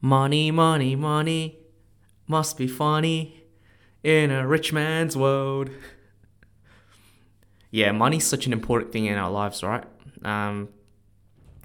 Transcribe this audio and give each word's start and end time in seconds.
Money, 0.00 0.50
money, 0.50 0.94
money 0.94 1.58
must 2.26 2.58
be 2.58 2.66
funny 2.66 3.44
in 4.02 4.30
a 4.30 4.46
rich 4.46 4.72
man's 4.72 5.16
world. 5.16 5.70
yeah, 7.70 7.92
money's 7.92 8.26
such 8.26 8.46
an 8.46 8.52
important 8.52 8.92
thing 8.92 9.06
in 9.06 9.16
our 9.16 9.30
lives, 9.30 9.62
right? 9.62 9.84
Um, 10.24 10.68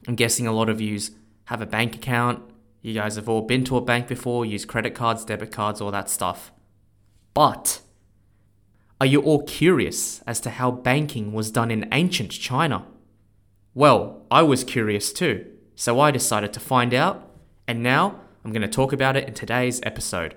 I'm 0.08 0.16
guessing 0.16 0.48
a 0.48 0.52
lot 0.52 0.70
of 0.70 0.82
yous 0.82 1.12
have 1.46 1.62
a 1.62 1.66
bank 1.66 1.96
account. 1.96 2.44
You 2.82 2.94
guys 2.94 3.16
have 3.16 3.30
all 3.30 3.42
been 3.42 3.64
to 3.66 3.78
a 3.78 3.82
bank 3.82 4.08
before, 4.08 4.46
use 4.46 4.66
credit 4.66 4.96
cards, 4.96 5.26
debit 5.26 5.52
cards, 5.52 5.82
all 5.82 5.92
that 5.92 6.10
stuff. 6.10 6.52
But 7.34 7.82
are 9.00 9.06
you 9.06 9.22
all 9.22 9.44
curious 9.44 10.22
as 10.22 10.40
to 10.42 10.50
how 10.50 10.72
banking 10.72 11.34
was 11.34 11.52
done 11.52 11.72
in 11.72 11.88
ancient 11.92 12.32
China? 12.32 12.86
Well, 13.74 14.26
I 14.30 14.42
was 14.42 14.64
curious 14.64 15.14
too, 15.14 15.46
so 15.76 16.00
I 16.00 16.12
decided 16.12 16.54
to 16.54 16.60
find 16.60 16.94
out, 16.94 17.31
and 17.72 17.82
now 17.82 18.20
I'm 18.44 18.52
going 18.52 18.64
to 18.64 18.68
talk 18.68 18.92
about 18.92 19.16
it 19.16 19.30
in 19.30 19.34
today's 19.34 19.80
episode. 19.84 20.36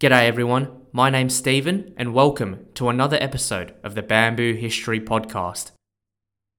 G'day 0.00 0.26
everyone, 0.26 0.78
my 0.90 1.10
name's 1.10 1.36
Stephen, 1.36 1.94
and 1.96 2.12
welcome 2.12 2.66
to 2.74 2.88
another 2.88 3.18
episode 3.20 3.72
of 3.84 3.94
the 3.94 4.02
Bamboo 4.02 4.54
History 4.54 4.98
Podcast. 4.98 5.70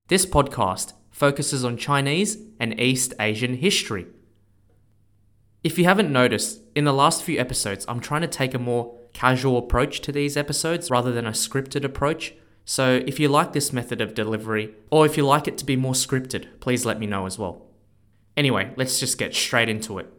This 0.07 0.25
podcast 0.25 0.93
focuses 1.11 1.65
on 1.65 1.75
Chinese 1.75 2.37
and 2.57 2.79
East 2.79 3.13
Asian 3.19 3.55
history. 3.55 4.05
If 5.61 5.77
you 5.77 5.83
haven't 5.83 6.09
noticed, 6.09 6.61
in 6.73 6.85
the 6.85 6.93
last 6.93 7.21
few 7.21 7.37
episodes, 7.37 7.83
I'm 7.89 7.99
trying 7.99 8.21
to 8.21 8.27
take 8.27 8.53
a 8.53 8.59
more 8.59 8.97
casual 9.11 9.57
approach 9.57 9.99
to 10.03 10.13
these 10.13 10.37
episodes 10.37 10.89
rather 10.89 11.11
than 11.11 11.27
a 11.27 11.31
scripted 11.31 11.83
approach. 11.83 12.33
So 12.63 13.03
if 13.05 13.19
you 13.19 13.27
like 13.27 13.51
this 13.51 13.73
method 13.73 13.99
of 13.99 14.13
delivery, 14.13 14.73
or 14.89 15.05
if 15.05 15.17
you 15.17 15.25
like 15.25 15.49
it 15.49 15.57
to 15.57 15.65
be 15.65 15.75
more 15.75 15.91
scripted, 15.91 16.47
please 16.61 16.85
let 16.85 16.97
me 16.97 17.07
know 17.07 17.25
as 17.25 17.37
well. 17.37 17.67
Anyway, 18.35 18.71
let's 18.75 18.99
just 18.99 19.17
get 19.17 19.35
straight 19.35 19.69
into 19.69 19.99
it. 19.99 20.11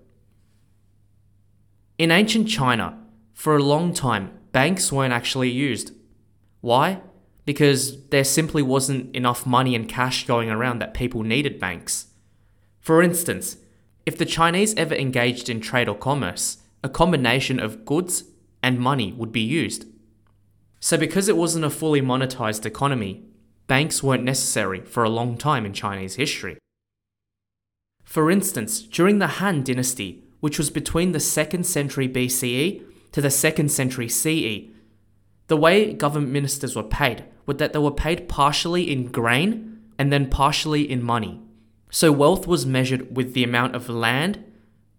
In 1.99 2.11
ancient 2.11 2.49
China, 2.49 2.99
for 3.33 3.57
a 3.57 3.63
long 3.63 3.93
time, 3.93 4.39
banks 4.53 4.93
weren't 4.93 5.13
actually 5.13 5.51
used. 5.51 5.93
Why? 6.61 7.01
Because 7.45 8.07
there 8.09 8.25
simply 8.25 8.63
wasn't 8.63 9.15
enough 9.15 9.47
money 9.47 9.75
and 9.75 9.89
cash 9.89 10.27
going 10.27 10.51
around 10.51 10.79
that 10.81 10.95
people 10.95 11.23
needed 11.23 11.61
banks. 11.61 12.07
For 12.81 13.03
instance, 13.03 13.59
if 14.07 14.17
the 14.17 14.27
Chinese 14.27 14.75
ever 14.77 14.95
engaged 14.95 15.49
in 15.49 15.61
trade 15.61 15.89
or 15.89 15.97
commerce, 15.97 16.59
a 16.83 16.89
combination 16.89 17.59
of 17.59 17.85
goods 17.85 18.25
and 18.63 18.79
money 18.79 19.13
would 19.13 19.33
be 19.33 19.41
used. 19.41 19.87
So, 20.81 20.99
because 20.99 21.29
it 21.29 21.37
wasn't 21.37 21.65
a 21.65 21.71
fully 21.71 22.03
monetized 22.03 22.67
economy, 22.67 23.25
banks 23.67 24.03
weren't 24.03 24.23
necessary 24.23 24.83
for 24.83 25.03
a 25.03 25.09
long 25.09 25.39
time 25.39 25.65
in 25.65 25.73
Chinese 25.73 26.17
history. 26.17 26.59
For 28.05 28.31
instance, 28.31 28.83
during 28.83 29.19
the 29.19 29.27
Han 29.27 29.63
Dynasty, 29.63 30.23
which 30.41 30.59
was 30.59 30.71
between 30.71 31.13
the 31.13 31.19
2nd 31.19 31.65
century 31.65 32.09
BCE 32.09 32.83
to 33.13 33.21
the 33.21 33.29
2nd 33.29 33.71
century 33.71 34.09
CE, 34.09 34.71
the 35.47 35.57
way 35.57 35.93
government 35.93 36.33
ministers 36.33 36.77
were 36.77 36.83
paid 36.83 37.25
was 37.47 37.57
that 37.59 37.73
they 37.73 37.79
were 37.79 37.91
paid 37.91 38.29
partially 38.29 38.91
in 38.91 39.11
grain 39.11 39.81
and 39.99 40.13
then 40.13 40.29
partially 40.29 40.91
in 40.91 41.03
money. 41.03 41.41
So 41.91 42.11
wealth 42.11 42.47
was 42.47 42.67
measured 42.67 43.15
with 43.17 43.35
the 43.35 43.45
amount 43.45 43.77
of 43.77 43.89
land, 43.89 44.45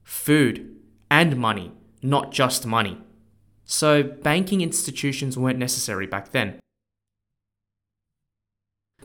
food, 0.04 0.76
and 1.10 1.38
money, 1.38 1.72
not 2.02 2.32
just 2.32 2.66
money. 2.66 2.98
So 3.66 4.04
banking 4.04 4.62
institutions 4.62 5.38
weren't 5.38 5.60
necessary 5.60 6.08
back 6.08 6.32
then. 6.32 6.60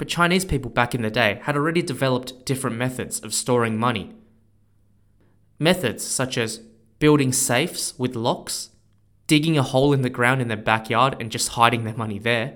But 0.01 0.09
Chinese 0.09 0.47
people 0.47 0.71
back 0.71 0.95
in 0.95 1.03
the 1.03 1.11
day 1.11 1.41
had 1.43 1.57
already 1.57 1.83
developed 1.83 2.47
different 2.47 2.79
methods 2.79 3.21
of 3.21 3.35
storing 3.35 3.77
money. 3.77 4.15
Methods 5.59 6.03
such 6.03 6.39
as 6.39 6.63
building 6.99 7.35
safes 7.35 7.93
with 7.99 8.17
locks, 8.17 8.71
digging 9.27 9.59
a 9.59 9.63
hole 9.63 9.93
in 9.93 10.01
the 10.01 10.09
ground 10.09 10.41
in 10.41 10.49
their 10.49 10.57
backyard 10.57 11.17
and 11.21 11.31
just 11.31 11.51
hiding 11.51 11.85
their 11.85 11.99
money 11.99 12.19
there, 12.19 12.55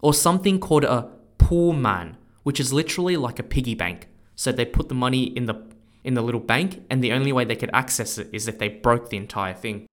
or 0.00 0.12
something 0.12 0.58
called 0.58 0.82
a 0.82 1.12
puman, 1.38 2.16
which 2.42 2.58
is 2.58 2.72
literally 2.72 3.16
like 3.16 3.38
a 3.38 3.44
piggy 3.44 3.76
bank. 3.76 4.08
So 4.34 4.50
they 4.50 4.64
put 4.64 4.88
the 4.88 4.96
money 4.96 5.26
in 5.26 5.46
the 5.46 5.54
in 6.02 6.14
the 6.14 6.22
little 6.22 6.40
bank 6.40 6.82
and 6.90 7.04
the 7.04 7.12
only 7.12 7.30
way 7.30 7.44
they 7.44 7.54
could 7.54 7.70
access 7.72 8.18
it 8.18 8.28
is 8.32 8.48
if 8.48 8.58
they 8.58 8.68
broke 8.68 9.10
the 9.10 9.16
entire 9.16 9.54
thing. 9.54 9.86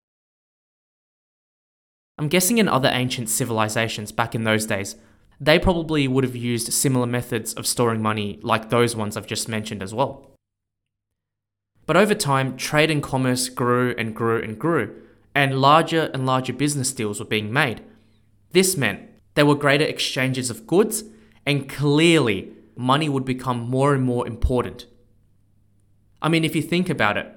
I'm 2.17 2.27
guessing 2.27 2.57
in 2.57 2.67
other 2.67 2.89
ancient 2.91 3.29
civilizations 3.29 4.11
back 4.11 4.33
in 4.33 4.45
those 4.45 4.66
days, 4.66 4.95
they 5.41 5.57
probably 5.57 6.07
would 6.07 6.24
have 6.24 6.35
used 6.35 6.72
similar 6.72 7.07
methods 7.07 7.56
of 7.56 7.66
storing 7.66 8.00
money 8.00 8.40
like 8.44 8.69
those 8.69 8.96
ones 8.96 9.18
I've 9.18 9.25
just 9.25 9.50
mentioned 9.50 9.81
as 9.81 9.91
well. 9.91 10.29
But 11.88 11.97
over 11.97 12.13
time, 12.13 12.56
trade 12.56 12.91
and 12.91 13.02
commerce 13.02 13.50
grew 13.50 13.96
and 13.97 14.16
grew 14.16 14.40
and 14.40 14.59
grew, 14.59 14.96
and 15.34 15.59
larger 15.59 16.12
and 16.13 16.28
larger 16.28 16.53
business 16.53 16.94
deals 16.94 17.19
were 17.19 17.25
being 17.25 17.51
made. 17.51 17.81
This 18.51 18.78
meant 18.78 19.09
there 19.34 19.47
were 19.47 19.56
greater 19.56 19.84
exchanges 19.84 20.51
of 20.51 20.68
goods, 20.68 21.06
and 21.44 21.68
clearly, 21.68 22.51
money 22.75 23.09
would 23.09 23.25
become 23.25 23.68
more 23.68 23.96
and 23.96 24.03
more 24.03 24.28
important. 24.28 24.85
I 26.22 26.30
mean, 26.30 26.44
if 26.44 26.56
you 26.56 26.62
think 26.62 26.88
about 26.88 27.18
it, 27.18 27.28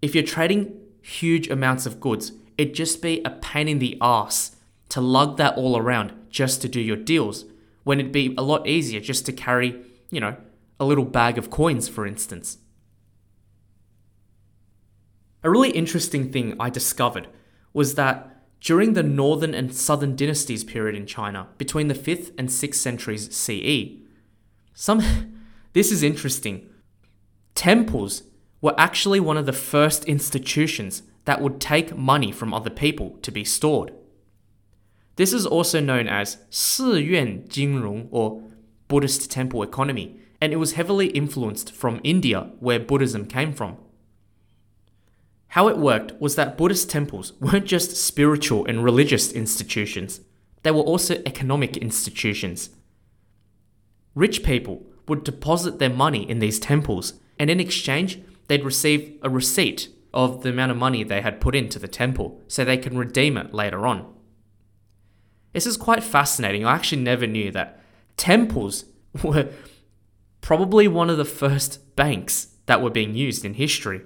if 0.00 0.14
you're 0.14 0.24
trading 0.24 0.74
huge 1.02 1.50
amounts 1.50 1.84
of 1.84 2.00
goods, 2.00 2.32
it'd 2.56 2.74
just 2.74 3.02
be 3.02 3.20
a 3.22 3.30
pain 3.30 3.68
in 3.68 3.80
the 3.80 3.98
ass 4.00 4.56
to 4.88 5.02
lug 5.02 5.36
that 5.36 5.58
all 5.58 5.76
around 5.76 6.14
just 6.30 6.62
to 6.62 6.68
do 6.68 6.80
your 6.80 6.96
deals 6.96 7.44
when 7.84 8.00
it'd 8.00 8.12
be 8.12 8.34
a 8.36 8.42
lot 8.42 8.66
easier 8.66 9.00
just 9.00 9.26
to 9.26 9.32
carry, 9.32 9.82
you 10.10 10.20
know, 10.20 10.36
a 10.78 10.84
little 10.84 11.04
bag 11.04 11.38
of 11.38 11.50
coins, 11.50 11.88
for 11.88 12.06
instance. 12.06 12.58
A 15.42 15.50
really 15.50 15.70
interesting 15.70 16.30
thing 16.30 16.54
I 16.60 16.70
discovered 16.70 17.28
was 17.72 17.94
that 17.94 18.26
during 18.60 18.92
the 18.92 19.02
Northern 19.02 19.54
and 19.54 19.74
Southern 19.74 20.14
dynasties 20.14 20.64
period 20.64 20.94
in 20.94 21.06
China, 21.06 21.48
between 21.56 21.88
the 21.88 21.94
5th 21.94 22.32
and 22.36 22.48
6th 22.48 22.74
centuries 22.74 23.34
CE, 23.34 24.00
some 24.74 25.02
this 25.72 25.90
is 25.90 26.02
interesting. 26.02 26.68
Temples 27.54 28.24
were 28.60 28.74
actually 28.78 29.20
one 29.20 29.38
of 29.38 29.46
the 29.46 29.52
first 29.52 30.04
institutions 30.04 31.02
that 31.24 31.40
would 31.40 31.60
take 31.60 31.96
money 31.96 32.32
from 32.32 32.52
other 32.52 32.70
people 32.70 33.18
to 33.22 33.30
be 33.30 33.44
stored. 33.44 33.92
This 35.20 35.34
is 35.34 35.44
also 35.44 35.80
known 35.80 36.08
as 36.08 36.38
Siyuan 36.50 37.46
Jingrong 37.46 38.08
or 38.10 38.42
Buddhist 38.88 39.30
temple 39.30 39.62
economy, 39.62 40.18
and 40.40 40.50
it 40.50 40.56
was 40.56 40.72
heavily 40.72 41.08
influenced 41.08 41.72
from 41.72 42.00
India, 42.02 42.52
where 42.58 42.80
Buddhism 42.80 43.26
came 43.26 43.52
from. 43.52 43.76
How 45.48 45.68
it 45.68 45.76
worked 45.76 46.18
was 46.22 46.36
that 46.36 46.56
Buddhist 46.56 46.88
temples 46.88 47.34
weren't 47.38 47.66
just 47.66 47.98
spiritual 47.98 48.64
and 48.64 48.82
religious 48.82 49.30
institutions, 49.30 50.22
they 50.62 50.70
were 50.70 50.80
also 50.80 51.20
economic 51.26 51.76
institutions. 51.76 52.70
Rich 54.14 54.42
people 54.42 54.86
would 55.06 55.22
deposit 55.22 55.78
their 55.78 55.90
money 55.90 56.26
in 56.30 56.38
these 56.38 56.58
temples, 56.58 57.20
and 57.38 57.50
in 57.50 57.60
exchange, 57.60 58.22
they'd 58.48 58.64
receive 58.64 59.18
a 59.20 59.28
receipt 59.28 59.90
of 60.14 60.42
the 60.42 60.48
amount 60.48 60.72
of 60.72 60.78
money 60.78 61.04
they 61.04 61.20
had 61.20 61.42
put 61.42 61.54
into 61.54 61.78
the 61.78 61.88
temple 61.88 62.40
so 62.48 62.64
they 62.64 62.78
can 62.78 62.96
redeem 62.96 63.36
it 63.36 63.52
later 63.52 63.86
on. 63.86 64.14
This 65.52 65.66
is 65.66 65.76
quite 65.76 66.02
fascinating. 66.02 66.64
I 66.64 66.74
actually 66.74 67.02
never 67.02 67.26
knew 67.26 67.50
that 67.52 67.80
temples 68.16 68.84
were 69.22 69.48
probably 70.40 70.88
one 70.88 71.10
of 71.10 71.16
the 71.16 71.24
first 71.24 71.96
banks 71.96 72.48
that 72.66 72.82
were 72.82 72.90
being 72.90 73.14
used 73.14 73.44
in 73.44 73.54
history. 73.54 74.02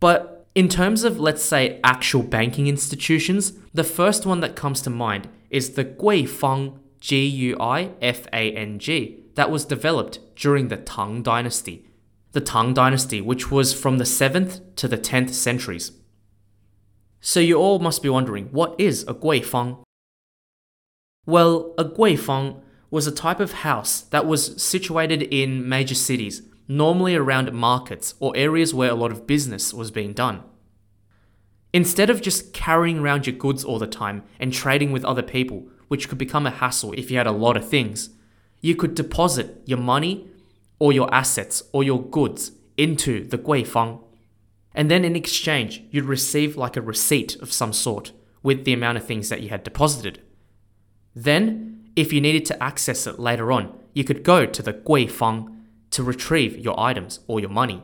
But 0.00 0.46
in 0.54 0.68
terms 0.68 1.02
of, 1.02 1.18
let's 1.18 1.42
say, 1.42 1.80
actual 1.82 2.22
banking 2.22 2.68
institutions, 2.68 3.54
the 3.72 3.84
first 3.84 4.24
one 4.24 4.40
that 4.40 4.54
comes 4.54 4.80
to 4.82 4.90
mind 4.90 5.28
is 5.50 5.70
the 5.70 5.84
Guifang, 5.84 6.78
G 7.00 7.26
U 7.26 7.56
I 7.60 7.90
F 8.00 8.26
A 8.32 8.52
N 8.52 8.78
G, 8.78 9.24
that 9.34 9.50
was 9.50 9.64
developed 9.64 10.20
during 10.36 10.68
the 10.68 10.76
Tang 10.76 11.22
Dynasty. 11.22 11.86
The 12.32 12.40
Tang 12.40 12.72
Dynasty, 12.72 13.20
which 13.20 13.50
was 13.50 13.74
from 13.74 13.98
the 13.98 14.04
7th 14.04 14.60
to 14.76 14.88
the 14.88 14.98
10th 14.98 15.30
centuries. 15.30 15.92
So 17.20 17.40
you 17.40 17.56
all 17.56 17.78
must 17.78 18.02
be 18.02 18.08
wondering, 18.08 18.46
what 18.46 18.74
is 18.78 19.02
a 19.08 19.14
Guifang? 19.14 19.84
Well, 21.26 21.74
a 21.78 21.84
guifang 21.84 22.60
was 22.90 23.06
a 23.06 23.12
type 23.12 23.40
of 23.40 23.52
house 23.52 24.02
that 24.02 24.26
was 24.26 24.62
situated 24.62 25.22
in 25.22 25.68
major 25.68 25.94
cities, 25.94 26.42
normally 26.68 27.14
around 27.14 27.52
markets 27.52 28.14
or 28.20 28.36
areas 28.36 28.74
where 28.74 28.90
a 28.90 28.94
lot 28.94 29.10
of 29.10 29.26
business 29.26 29.72
was 29.72 29.90
being 29.90 30.12
done. 30.12 30.42
Instead 31.72 32.08
of 32.08 32.22
just 32.22 32.52
carrying 32.52 33.00
around 33.00 33.26
your 33.26 33.34
goods 33.34 33.64
all 33.64 33.78
the 33.78 33.86
time 33.86 34.22
and 34.38 34.52
trading 34.52 34.92
with 34.92 35.04
other 35.04 35.22
people, 35.22 35.66
which 35.88 36.08
could 36.08 36.18
become 36.18 36.46
a 36.46 36.50
hassle 36.50 36.92
if 36.92 37.10
you 37.10 37.16
had 37.16 37.26
a 37.26 37.32
lot 37.32 37.56
of 37.56 37.68
things, 37.68 38.10
you 38.60 38.76
could 38.76 38.94
deposit 38.94 39.60
your 39.66 39.78
money 39.78 40.28
or 40.78 40.92
your 40.92 41.12
assets 41.12 41.62
or 41.72 41.82
your 41.82 42.02
goods 42.02 42.52
into 42.76 43.26
the 43.26 43.38
guifang. 43.38 44.00
And 44.74 44.90
then 44.90 45.04
in 45.04 45.16
exchange, 45.16 45.82
you'd 45.90 46.04
receive 46.04 46.56
like 46.56 46.76
a 46.76 46.82
receipt 46.82 47.36
of 47.36 47.52
some 47.52 47.72
sort 47.72 48.12
with 48.42 48.64
the 48.64 48.72
amount 48.72 48.98
of 48.98 49.04
things 49.04 49.28
that 49.30 49.40
you 49.40 49.48
had 49.48 49.64
deposited. 49.64 50.20
Then, 51.14 51.90
if 51.96 52.12
you 52.12 52.20
needed 52.20 52.44
to 52.46 52.62
access 52.62 53.06
it 53.06 53.18
later 53.18 53.52
on, 53.52 53.78
you 53.92 54.04
could 54.04 54.22
go 54.24 54.46
to 54.46 54.62
the 54.62 54.72
Gui 54.72 55.06
Fang 55.06 55.64
to 55.90 56.02
retrieve 56.02 56.58
your 56.58 56.78
items 56.78 57.20
or 57.28 57.38
your 57.38 57.50
money. 57.50 57.82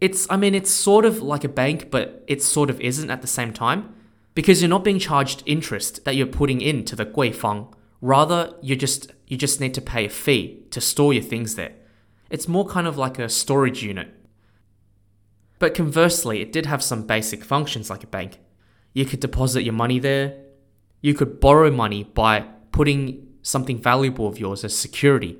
It's, 0.00 0.26
I 0.30 0.36
mean, 0.36 0.54
it's 0.54 0.70
sort 0.70 1.04
of 1.04 1.20
like 1.20 1.44
a 1.44 1.48
bank, 1.48 1.90
but 1.90 2.24
it 2.26 2.42
sort 2.42 2.70
of 2.70 2.80
isn't 2.80 3.10
at 3.10 3.20
the 3.20 3.28
same 3.28 3.52
time 3.52 3.94
because 4.34 4.62
you're 4.62 4.68
not 4.68 4.84
being 4.84 4.98
charged 4.98 5.42
interest 5.46 6.04
that 6.04 6.14
you're 6.14 6.26
putting 6.26 6.60
into 6.60 6.94
the 6.94 7.04
Gui 7.04 7.32
Fang. 7.32 7.66
Rather, 8.00 8.54
you 8.62 8.76
just 8.76 9.12
you 9.26 9.36
just 9.36 9.60
need 9.60 9.74
to 9.74 9.80
pay 9.80 10.06
a 10.06 10.08
fee 10.08 10.64
to 10.70 10.80
store 10.80 11.12
your 11.12 11.22
things 11.22 11.56
there. 11.56 11.72
It's 12.30 12.48
more 12.48 12.66
kind 12.66 12.86
of 12.86 12.96
like 12.96 13.18
a 13.18 13.28
storage 13.28 13.82
unit. 13.82 14.08
But 15.58 15.74
conversely, 15.74 16.40
it 16.40 16.52
did 16.52 16.66
have 16.66 16.82
some 16.82 17.02
basic 17.02 17.42
functions 17.44 17.90
like 17.90 18.04
a 18.04 18.06
bank. 18.06 18.38
You 18.94 19.04
could 19.04 19.20
deposit 19.20 19.64
your 19.64 19.74
money 19.74 19.98
there. 19.98 20.36
You 21.00 21.14
could 21.14 21.40
borrow 21.40 21.70
money 21.70 22.04
by 22.04 22.46
putting 22.72 23.28
something 23.42 23.80
valuable 23.80 24.26
of 24.26 24.38
yours 24.38 24.64
as 24.64 24.76
security. 24.76 25.38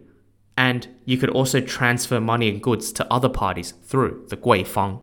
And 0.56 0.88
you 1.04 1.18
could 1.18 1.30
also 1.30 1.60
transfer 1.60 2.20
money 2.20 2.48
and 2.48 2.62
goods 2.62 2.92
to 2.92 3.12
other 3.12 3.28
parties 3.28 3.72
through 3.84 4.26
the 4.28 4.36
Gui 4.36 4.64
Fang. 4.64 5.00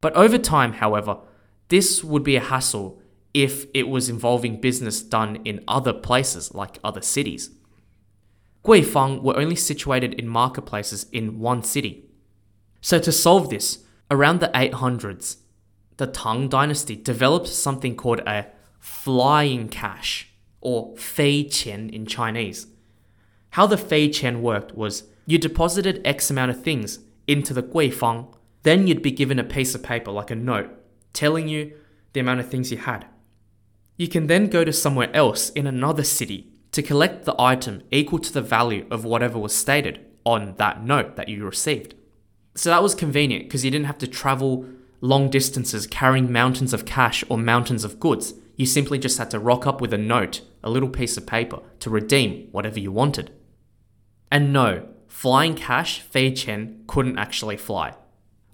But 0.00 0.14
over 0.14 0.38
time, 0.38 0.74
however, 0.74 1.18
this 1.68 2.02
would 2.02 2.24
be 2.24 2.36
a 2.36 2.40
hassle 2.40 3.00
if 3.32 3.66
it 3.74 3.88
was 3.88 4.08
involving 4.08 4.60
business 4.60 5.02
done 5.02 5.36
in 5.44 5.62
other 5.68 5.92
places 5.92 6.54
like 6.54 6.80
other 6.82 7.02
cities. 7.02 7.50
Gui 8.64 8.82
Fang 8.82 9.22
were 9.22 9.38
only 9.38 9.56
situated 9.56 10.14
in 10.14 10.28
marketplaces 10.28 11.06
in 11.12 11.38
one 11.38 11.62
city. 11.62 12.10
So 12.80 12.98
to 12.98 13.12
solve 13.12 13.50
this, 13.50 13.84
around 14.10 14.40
the 14.40 14.48
800s, 14.48 15.36
the 15.98 16.06
Tang 16.06 16.48
dynasty 16.48 16.96
developed 16.96 17.46
something 17.46 17.94
called 17.94 18.20
a 18.26 18.46
flying 18.80 19.68
cash 19.68 20.28
or 20.60 20.96
fei 20.96 21.44
qian 21.44 21.90
in 21.90 22.06
Chinese. 22.06 22.66
How 23.50 23.66
the 23.66 23.78
fei 23.78 24.08
qian 24.08 24.40
worked 24.40 24.74
was 24.74 25.04
you 25.26 25.38
deposited 25.38 26.00
X 26.04 26.30
amount 26.30 26.50
of 26.50 26.62
things 26.62 26.98
into 27.26 27.54
the 27.54 27.62
Gui 27.62 27.90
Fang, 27.90 28.26
then 28.62 28.86
you'd 28.86 29.02
be 29.02 29.12
given 29.12 29.38
a 29.38 29.44
piece 29.44 29.74
of 29.74 29.82
paper 29.82 30.10
like 30.10 30.30
a 30.30 30.34
note 30.34 30.70
telling 31.12 31.48
you 31.48 31.72
the 32.12 32.20
amount 32.20 32.40
of 32.40 32.48
things 32.48 32.70
you 32.70 32.78
had. 32.78 33.06
You 33.96 34.08
can 34.08 34.26
then 34.26 34.46
go 34.46 34.64
to 34.64 34.72
somewhere 34.72 35.14
else 35.14 35.50
in 35.50 35.66
another 35.66 36.04
city 36.04 36.50
to 36.72 36.82
collect 36.82 37.24
the 37.24 37.40
item 37.40 37.82
equal 37.90 38.18
to 38.20 38.32
the 38.32 38.42
value 38.42 38.86
of 38.90 39.04
whatever 39.04 39.38
was 39.38 39.54
stated 39.54 40.04
on 40.24 40.54
that 40.56 40.84
note 40.84 41.16
that 41.16 41.28
you 41.28 41.44
received. 41.44 41.94
So 42.54 42.70
that 42.70 42.82
was 42.82 42.94
convenient 42.94 43.44
because 43.44 43.64
you 43.64 43.70
didn't 43.70 43.86
have 43.86 43.98
to 43.98 44.06
travel 44.06 44.66
long 45.00 45.30
distances 45.30 45.86
carrying 45.86 46.32
mountains 46.32 46.72
of 46.72 46.84
cash 46.84 47.24
or 47.28 47.38
mountains 47.38 47.84
of 47.84 48.00
goods. 48.00 48.34
You 48.60 48.66
simply 48.66 48.98
just 48.98 49.16
had 49.16 49.30
to 49.30 49.38
rock 49.38 49.66
up 49.66 49.80
with 49.80 49.90
a 49.94 49.96
note, 49.96 50.42
a 50.62 50.68
little 50.68 50.90
piece 50.90 51.16
of 51.16 51.26
paper, 51.26 51.60
to 51.78 51.88
redeem 51.88 52.48
whatever 52.52 52.78
you 52.78 52.92
wanted. 52.92 53.32
And 54.30 54.52
no, 54.52 54.86
flying 55.08 55.54
cash, 55.54 56.02
Fei 56.02 56.30
Qian 56.32 56.86
couldn't 56.86 57.16
actually 57.16 57.56
fly. 57.56 57.94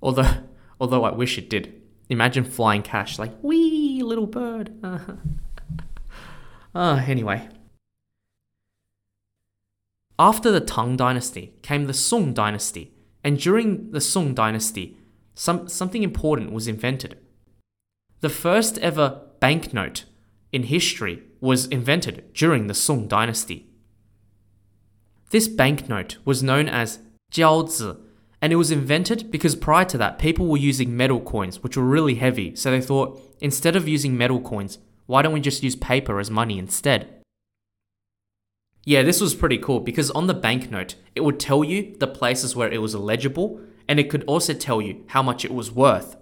Although, 0.01 0.45
although 0.81 1.03
I 1.03 1.11
wish 1.11 1.39
it 1.39 1.51
did. 1.51 1.83
Imagine 2.09 2.45
flying 2.45 2.83
cash, 2.83 3.19
like, 3.19 3.33
wee, 3.43 4.01
little 4.01 4.29
bird. 4.29 4.73
uh, 6.73 7.03
anyway. 7.09 7.49
After 10.21 10.53
the 10.53 10.61
Tang 10.61 10.97
dynasty 10.97 11.55
came 11.63 11.87
the 11.87 11.93
Song 11.93 12.33
dynasty, 12.33 12.95
and 13.25 13.41
during 13.41 13.91
the 13.91 14.01
Song 14.01 14.35
dynasty, 14.35 14.99
some, 15.35 15.69
something 15.69 16.05
important 16.05 16.53
was 16.53 16.69
invented. 16.69 17.19
The 18.21 18.29
first 18.29 18.79
ever 18.79 19.23
banknote 19.47 20.07
in 20.51 20.65
history 20.65 21.23
was 21.41 21.67
invented 21.67 22.25
during 22.35 22.67
the 22.67 22.75
Song 22.75 23.07
dynasty. 23.07 23.69
This 25.31 25.47
banknote 25.47 26.17
was 26.25 26.43
known 26.43 26.69
as 26.69 26.99
Jiaozi 27.31 27.97
and 28.43 28.53
it 28.53 28.57
was 28.57 28.73
invented 28.73 29.31
because 29.31 29.55
prior 29.55 29.85
to 29.85 29.99
that, 29.99 30.19
people 30.19 30.49
were 30.49 30.57
using 30.57 30.97
metal 30.97 31.21
coins, 31.21 31.63
which 31.63 31.77
were 31.77 31.85
really 31.85 32.17
heavy. 32.17 32.57
So 32.57 32.73
they 32.73 32.81
thought, 32.81 33.23
instead 33.41 33.77
of 33.77 33.87
using 33.87 34.19
metal 34.19 34.41
coins, 34.41 34.79
why 35.07 35.23
don't 35.23 35.33
we 35.33 35.41
just 35.41 35.63
use 35.63 35.77
paper 35.77 36.19
as 36.19 36.29
money 36.29 36.59
instead? 36.59 37.23
Yeah, 38.83 39.03
this 39.03 39.21
was 39.21 39.37
pretty 39.37 39.59
cool 39.59 39.79
because 39.79 40.11
on 40.11 40.27
the 40.27 40.35
banknote, 40.35 40.97
it 41.15 41.21
would 41.21 41.39
tell 41.39 41.63
you 41.63 41.95
the 42.01 42.09
places 42.09 42.57
where 42.57 42.73
it 42.73 42.83
was 42.83 42.97
illegible, 42.97 43.61
and 43.87 44.01
it 44.01 44.11
could 44.11 44.25
also 44.25 44.55
tell 44.55 44.83
you 44.83 45.05
how 45.11 45.23
much 45.23 45.45
it 45.45 45.55
was 45.55 45.71
worth. 45.71 46.17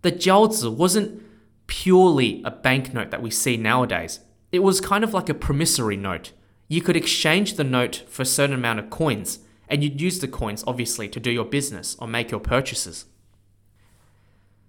The 0.00 0.12
jiaozi 0.12 0.74
wasn't 0.74 1.27
purely 1.68 2.42
a 2.44 2.50
banknote 2.50 3.12
that 3.12 3.22
we 3.22 3.30
see 3.30 3.56
nowadays. 3.56 4.18
It 4.50 4.60
was 4.60 4.80
kind 4.80 5.04
of 5.04 5.14
like 5.14 5.28
a 5.28 5.34
promissory 5.34 5.96
note. 5.96 6.32
You 6.66 6.82
could 6.82 6.96
exchange 6.96 7.54
the 7.54 7.64
note 7.64 8.02
for 8.08 8.22
a 8.22 8.26
certain 8.26 8.56
amount 8.56 8.80
of 8.80 8.90
coins, 8.90 9.38
and 9.68 9.84
you'd 9.84 10.00
use 10.00 10.18
the 10.18 10.26
coins, 10.26 10.64
obviously, 10.66 11.08
to 11.08 11.20
do 11.20 11.30
your 11.30 11.44
business 11.44 11.96
or 12.00 12.08
make 12.08 12.32
your 12.32 12.40
purchases. 12.40 13.04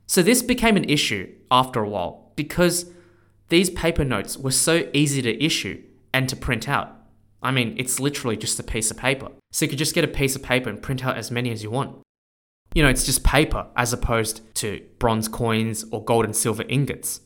So 0.06 0.22
this 0.22 0.42
became 0.42 0.78
an 0.78 0.90
issue 0.90 1.34
after 1.50 1.82
a 1.82 1.90
while 1.90 2.32
because 2.36 2.92
these 3.50 3.70
paper 3.70 4.04
notes 4.04 4.38
were 4.38 4.52
so 4.52 4.90
easy 4.94 5.22
to 5.22 5.44
issue 5.44 5.82
and 6.14 6.28
to 6.30 6.36
print 6.36 6.68
out. 6.68 6.96
I 7.42 7.52
mean, 7.52 7.76
it's 7.78 8.00
literally 8.00 8.36
just 8.36 8.60
a 8.60 8.64
piece 8.64 8.92
of 8.92 8.98
paper. 8.98 9.30
So 9.52 9.66
you 9.66 9.70
could 9.70 9.78
just 9.78 9.96
get 9.96 10.04
a 10.04 10.10
piece 10.10 10.36
of 10.36 10.44
paper 10.44 10.70
and 10.70 10.82
print 10.82 11.06
out 11.06 11.18
as 11.18 11.32
many 11.32 11.52
as 11.52 11.64
you 11.64 11.72
want. 11.72 12.00
You 12.74 12.84
know, 12.84 12.90
it's 12.90 13.06
just 13.06 13.24
paper 13.24 13.68
as 13.76 13.94
opposed 13.94 14.42
to 14.56 14.86
bronze 15.00 15.28
coins 15.28 15.86
or 15.92 16.04
gold 16.04 16.26
and 16.26 16.36
silver 16.36 16.64
ingots. 16.70 17.22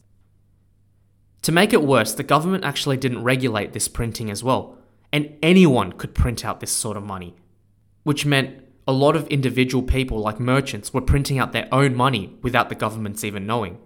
To 1.42 1.52
make 1.52 1.74
it 1.74 1.84
worse, 1.84 2.14
the 2.14 2.24
government 2.24 2.64
actually 2.64 2.98
didn't 2.98 3.24
regulate 3.24 3.74
this 3.74 3.88
printing 3.88 4.32
as 4.32 4.44
well, 4.44 4.78
and 5.12 5.36
anyone 5.44 5.92
could 5.92 6.16
print 6.16 6.46
out 6.46 6.62
this 6.62 6.72
sort 6.72 6.96
of 6.96 7.04
money 7.04 7.36
which 8.04 8.26
meant 8.26 8.64
a 8.88 8.92
lot 8.92 9.16
of 9.16 9.28
individual 9.28 9.82
people, 9.82 10.20
like 10.20 10.40
merchants, 10.40 10.94
were 10.94 11.02
printing 11.02 11.40
out 11.40 11.54
their 11.54 11.70
own 11.72 11.96
money 11.96 12.38
without 12.42 12.70
the 12.70 12.76
governments 12.76 13.24
even 13.24 13.48
knowing. 13.48 13.78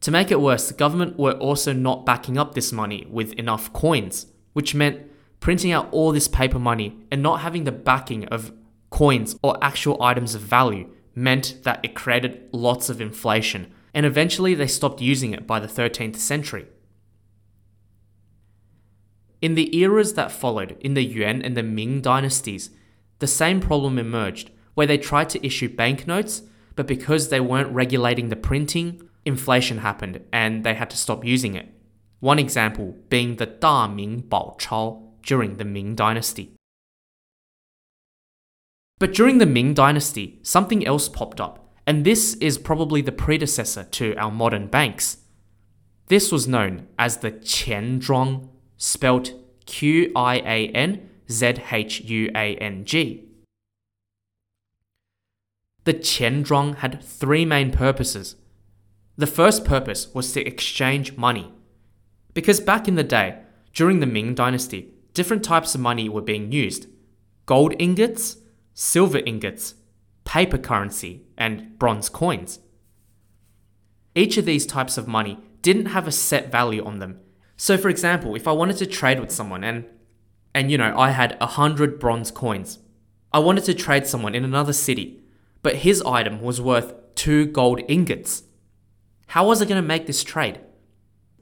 To 0.00 0.10
make 0.10 0.30
it 0.30 0.40
worse, 0.40 0.66
the 0.66 0.74
government 0.74 1.18
were 1.18 1.32
also 1.32 1.74
not 1.74 2.06
backing 2.06 2.38
up 2.38 2.54
this 2.54 2.72
money 2.72 3.06
with 3.10 3.34
enough 3.34 3.70
coins, 3.74 4.26
which 4.54 4.74
meant 4.74 5.02
printing 5.40 5.72
out 5.72 5.88
all 5.92 6.10
this 6.10 6.26
paper 6.26 6.58
money 6.58 6.96
and 7.10 7.22
not 7.22 7.40
having 7.40 7.64
the 7.64 7.72
backing 7.72 8.24
of 8.26 8.50
coins 9.00 9.34
or 9.42 9.56
actual 9.64 10.02
items 10.02 10.34
of 10.34 10.42
value 10.42 10.86
meant 11.14 11.56
that 11.62 11.80
it 11.82 11.94
created 11.94 12.46
lots 12.52 12.90
of 12.90 13.00
inflation, 13.00 13.72
and 13.94 14.04
eventually 14.04 14.54
they 14.54 14.66
stopped 14.66 15.00
using 15.00 15.32
it 15.32 15.46
by 15.46 15.58
the 15.58 15.66
13th 15.66 16.16
century. 16.16 16.66
In 19.40 19.54
the 19.54 19.74
eras 19.74 20.12
that 20.12 20.30
followed, 20.30 20.76
in 20.80 20.92
the 20.92 21.02
Yuan 21.02 21.40
and 21.40 21.56
the 21.56 21.62
Ming 21.62 22.02
dynasties, 22.02 22.68
the 23.20 23.26
same 23.26 23.58
problem 23.58 23.98
emerged, 23.98 24.50
where 24.74 24.86
they 24.86 24.98
tried 24.98 25.30
to 25.30 25.46
issue 25.46 25.74
banknotes, 25.74 26.42
but 26.76 26.86
because 26.86 27.30
they 27.30 27.40
weren't 27.40 27.74
regulating 27.74 28.28
the 28.28 28.36
printing, 28.36 29.00
inflation 29.24 29.78
happened 29.78 30.20
and 30.30 30.62
they 30.62 30.74
had 30.74 30.90
to 30.90 30.98
stop 30.98 31.24
using 31.24 31.54
it. 31.54 31.72
One 32.18 32.38
example 32.38 32.96
being 33.08 33.36
the 33.36 33.46
Da 33.46 33.88
Ming 33.88 34.24
Bao 34.24 34.58
Chao 34.58 35.14
during 35.22 35.56
the 35.56 35.64
Ming 35.64 35.94
dynasty. 35.94 36.54
But 39.00 39.14
during 39.14 39.38
the 39.38 39.46
Ming 39.46 39.72
dynasty, 39.72 40.38
something 40.42 40.86
else 40.86 41.08
popped 41.08 41.40
up, 41.40 41.66
and 41.86 42.04
this 42.04 42.34
is 42.34 42.58
probably 42.58 43.00
the 43.00 43.10
predecessor 43.10 43.84
to 43.84 44.14
our 44.16 44.30
modern 44.30 44.68
banks. 44.68 45.16
This 46.08 46.30
was 46.30 46.46
known 46.46 46.86
as 46.98 47.16
the 47.16 47.32
Qianzhuang 47.32 48.50
spelt 48.76 49.32
Q 49.64 50.12
I 50.14 50.36
A 50.36 50.68
N 50.68 51.08
Z 51.30 51.54
H 51.72 52.02
U 52.02 52.30
A 52.34 52.56
N 52.56 52.84
G. 52.84 53.24
The 55.84 55.94
Qianzhuang 55.94 56.76
had 56.76 57.02
three 57.02 57.46
main 57.46 57.72
purposes. 57.72 58.36
The 59.16 59.26
first 59.26 59.64
purpose 59.64 60.12
was 60.12 60.30
to 60.32 60.46
exchange 60.46 61.16
money. 61.16 61.50
Because 62.34 62.60
back 62.60 62.86
in 62.86 62.96
the 62.96 63.02
day, 63.04 63.38
during 63.72 64.00
the 64.00 64.06
Ming 64.06 64.34
Dynasty, 64.34 64.92
different 65.14 65.42
types 65.42 65.74
of 65.74 65.80
money 65.80 66.08
were 66.10 66.20
being 66.20 66.52
used 66.52 66.86
gold 67.46 67.74
ingots, 67.78 68.36
silver 68.74 69.18
ingots, 69.26 69.74
paper 70.24 70.58
currency, 70.58 71.22
and 71.36 71.78
bronze 71.78 72.08
coins. 72.08 72.60
Each 74.14 74.36
of 74.36 74.44
these 74.44 74.66
types 74.66 74.98
of 74.98 75.08
money 75.08 75.38
didn't 75.62 75.86
have 75.86 76.06
a 76.06 76.12
set 76.12 76.50
value 76.50 76.84
on 76.84 76.98
them 76.98 77.20
so 77.60 77.76
for 77.76 77.90
example, 77.90 78.34
if 78.36 78.48
I 78.48 78.52
wanted 78.52 78.78
to 78.78 78.86
trade 78.86 79.20
with 79.20 79.30
someone 79.30 79.62
and 79.62 79.84
and 80.54 80.70
you 80.70 80.78
know, 80.78 80.98
I 80.98 81.10
had 81.10 81.36
a 81.42 81.46
hundred 81.46 81.98
bronze 81.98 82.30
coins. 82.30 82.78
I 83.34 83.38
wanted 83.38 83.64
to 83.64 83.74
trade 83.74 84.06
someone 84.06 84.34
in 84.34 84.46
another 84.46 84.72
city, 84.72 85.20
but 85.60 85.84
his 85.84 86.00
item 86.00 86.40
was 86.40 86.58
worth 86.58 86.94
two 87.16 87.44
gold 87.44 87.82
ingots. 87.86 88.44
How 89.26 89.46
was 89.46 89.60
I 89.60 89.66
going 89.66 89.80
to 89.80 89.86
make 89.86 90.06
this 90.06 90.24
trade? 90.24 90.58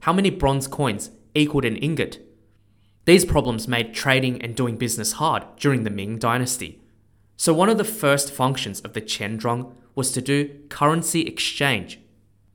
How 0.01 0.11
many 0.11 0.29
bronze 0.29 0.67
coins 0.67 1.09
equaled 1.33 1.63
an 1.63 1.77
ingot? 1.77 2.19
These 3.05 3.23
problems 3.23 3.69
made 3.69 3.93
trading 3.93 4.41
and 4.41 4.57
doing 4.57 4.75
business 4.75 5.13
hard 5.13 5.45
during 5.55 5.85
the 5.85 5.89
Ming 5.89 6.17
Dynasty. 6.17 6.78
So, 7.39 7.53
one 7.53 7.69
of 7.69 7.77
the 7.77 7.85
first 7.85 8.33
functions 8.33 8.81
of 8.81 8.91
the 8.91 9.01
Qianzhuang 9.01 9.71
was 9.95 10.11
to 10.11 10.21
do 10.21 10.59
currency 10.67 11.21
exchange, 11.21 11.97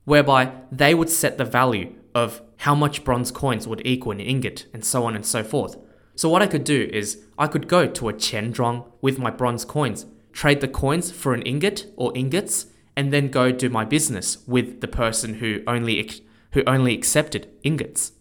whereby 0.03 0.51
they 0.71 0.93
would 0.93 1.09
set 1.09 1.39
the 1.39 1.43
value 1.43 1.95
of 2.13 2.43
how 2.57 2.75
much 2.75 3.03
bronze 3.03 3.31
coins 3.31 3.67
would 3.67 3.81
equal 3.83 4.11
an 4.11 4.19
ingot, 4.19 4.67
and 4.75 4.85
so 4.85 5.03
on 5.03 5.15
and 5.15 5.25
so 5.25 5.43
forth. 5.43 5.75
So 6.13 6.29
what 6.29 6.43
I 6.43 6.47
could 6.47 6.63
do 6.63 6.87
is 6.93 7.23
I 7.35 7.47
could 7.47 7.67
go 7.67 7.87
to 7.87 8.09
a 8.09 8.13
qianzhuang 8.13 8.85
with 9.01 9.17
my 9.17 9.31
bronze 9.31 9.65
coins, 9.65 10.05
trade 10.33 10.61
the 10.61 10.67
coins 10.67 11.09
for 11.09 11.33
an 11.33 11.41
ingot 11.41 11.87
or 11.95 12.15
ingots, 12.15 12.67
and 12.95 13.11
then 13.11 13.29
go 13.29 13.51
do 13.51 13.71
my 13.71 13.85
business 13.85 14.37
with 14.47 14.81
the 14.81 14.87
person 14.87 15.35
who 15.35 15.63
only 15.65 16.21
who 16.51 16.61
only 16.67 16.93
accepted 16.93 17.49
ingots. 17.63 18.11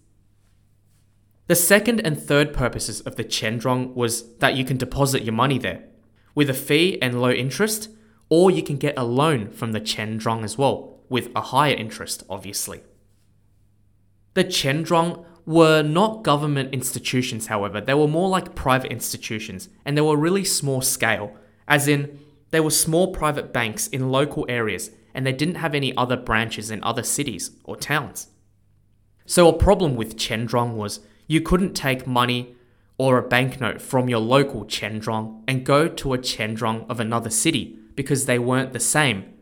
The 1.47 1.57
second 1.57 2.01
and 2.01 2.19
third 2.19 2.55
purposes 2.55 3.03
of 3.03 3.17
the 3.17 3.25
qianzhuang 3.25 3.93
was 3.93 4.35
that 4.39 4.57
you 4.57 4.65
can 4.65 4.79
deposit 4.79 5.25
your 5.25 5.35
money 5.35 5.59
there 5.59 5.85
with 6.35 6.51
a 6.51 6.55
fee 6.55 7.01
and 7.01 7.21
low 7.21 7.31
interest, 7.31 7.91
or 8.29 8.51
you 8.51 8.63
can 8.63 8.77
get 8.77 8.95
a 8.97 9.05
loan 9.05 9.51
from 9.51 9.73
the 9.73 9.81
qianzhuang 9.81 10.43
as 10.45 10.59
well 10.59 10.99
with 11.09 11.31
a 11.37 11.41
higher 11.41 11.75
interest, 11.75 12.25
obviously. 12.29 12.83
The 14.35 14.45
qianzhuang 14.45 15.25
were 15.47 15.83
not 15.83 16.25
government 16.25 16.73
institutions, 16.73 17.49
however, 17.49 17.81
they 17.81 17.95
were 17.95 18.09
more 18.09 18.29
like 18.29 18.55
private 18.55 18.91
institutions, 18.91 19.69
and 19.85 19.97
they 19.97 20.03
were 20.03 20.17
really 20.17 20.45
small 20.45 20.81
scale, 20.81 21.37
as 21.69 21.87
in, 21.87 22.19
they 22.51 22.61
were 22.61 22.71
small 22.71 23.13
private 23.13 23.53
banks 23.53 23.89
in 23.89 24.11
local 24.11 24.47
areas 24.49 24.91
and 25.15 25.25
they 25.25 25.33
didn't 25.33 25.55
have 25.57 25.75
any 25.75 25.97
other 25.97 26.17
branches 26.17 26.71
in 26.71 26.83
other 26.83 27.03
cities 27.03 27.53
or 27.65 27.77
towns. 27.77 28.29
So, 29.27 29.49
a 29.49 29.53
problem 29.53 29.97
with 29.97 30.17
qianzhuang 30.17 30.75
was 30.75 31.01
you 31.27 31.41
couldn't 31.41 31.75
take 31.75 32.07
money 32.07 32.57
or 32.97 33.19
a 33.19 33.29
banknote 33.29 33.83
from 33.83 34.09
your 34.09 34.21
local 34.21 34.65
qianzhuang 34.65 35.43
and 35.49 35.67
go 35.67 35.89
to 35.89 36.15
a 36.15 36.19
qianzhuang 36.19 36.89
of 36.89 37.01
another 37.01 37.31
city 37.31 37.77
because 37.95 38.27
they 38.27 38.39
weren't 38.39 38.73
the 38.73 38.81
same. 38.81 39.33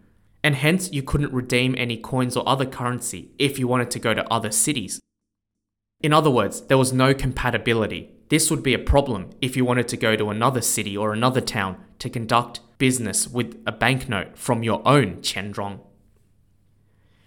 And 0.44 0.56
hence, 0.56 0.90
you 0.92 1.02
couldn't 1.02 1.32
redeem 1.32 1.74
any 1.76 1.96
coins 1.96 2.36
or 2.36 2.48
other 2.48 2.66
currency 2.66 3.30
if 3.38 3.58
you 3.58 3.68
wanted 3.68 3.90
to 3.92 3.98
go 3.98 4.14
to 4.14 4.32
other 4.32 4.50
cities. 4.50 5.00
In 6.00 6.12
other 6.12 6.30
words, 6.30 6.62
there 6.62 6.78
was 6.78 6.92
no 6.92 7.14
compatibility. 7.14 8.10
This 8.28 8.50
would 8.50 8.62
be 8.62 8.74
a 8.74 8.78
problem 8.78 9.30
if 9.40 9.56
you 9.56 9.64
wanted 9.64 9.86
to 9.88 9.96
go 9.96 10.16
to 10.16 10.30
another 10.30 10.60
city 10.60 10.96
or 10.96 11.12
another 11.12 11.40
town 11.40 11.76
to 12.00 12.10
conduct 12.10 12.60
business 12.78 13.28
with 13.28 13.62
a 13.66 13.72
banknote 13.72 14.36
from 14.36 14.64
your 14.64 14.82
own 14.86 15.18
qianzhuang. 15.18 15.78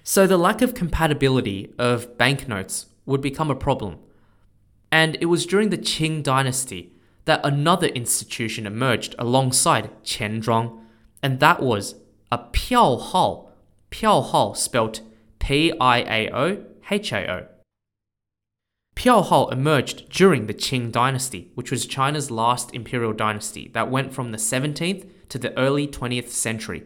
So 0.04 0.28
the 0.28 0.38
lack 0.38 0.62
of 0.62 0.74
compatibility 0.74 1.74
of 1.80 2.18
banknotes 2.18 2.88
would 3.06 3.22
become 3.22 3.50
a 3.50 3.56
problem. 3.56 4.00
And 4.92 5.18
it 5.20 5.26
was 5.26 5.46
during 5.46 5.70
the 5.70 5.78
Qing 5.78 6.24
dynasty 6.24 6.94
that 7.26 7.46
another 7.46 7.88
institution 7.88 8.66
emerged 8.66 9.16
alongside 9.18 9.90
qianzhuang, 10.04 10.80
and 11.22 11.40
that 11.40 11.62
was 11.62 11.96
a 12.32 12.38
piao 12.38 13.02
hao. 13.02 13.50
Piao 13.92 14.32
hao 14.32 14.54
spelt 14.54 15.02
P 15.40 15.74
I 15.80 16.00
A 16.00 16.30
O 16.32 16.64
H 16.90 17.12
A 17.12 17.32
O. 17.32 17.48
Piao 18.96 19.52
emerged 19.52 20.10
during 20.10 20.48
the 20.48 20.54
Qing 20.54 20.92
dynasty, 20.92 21.52
which 21.56 21.72
was 21.72 21.86
China's 21.86 22.32
last 22.32 22.74
imperial 22.74 23.14
dynasty 23.14 23.70
that 23.74 23.92
went 23.92 24.14
from 24.14 24.32
the 24.32 24.38
17th 24.38 25.10
to 25.30 25.38
the 25.38 25.58
early 25.58 25.88
20th 25.88 26.30
century. 26.30 26.84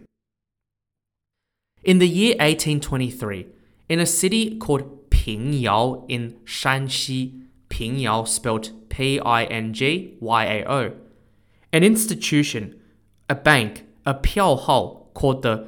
In 1.83 1.99
the 1.99 2.07
year 2.07 2.31
1823, 2.39 3.47
in 3.87 3.99
a 3.99 4.05
city 4.05 4.57
called 4.57 5.09
Pingyao 5.09 6.05
in 6.09 6.33
Shanxi, 6.45 7.43
Pingyao 7.79 8.27
spelt 8.27 8.73
P 8.89 9.21
I 9.21 9.45
N 9.45 9.73
G 9.73 10.17
Y 10.19 10.43
A 10.43 10.69
O, 10.69 10.91
an 11.71 11.85
institution, 11.85 12.77
a 13.29 13.35
bank, 13.35 13.85
a 14.05 14.13
Piao 14.13 15.13
called 15.13 15.43
the 15.43 15.65